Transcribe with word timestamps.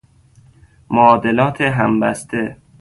معادلات 0.89 1.61
همبسته 1.61 2.57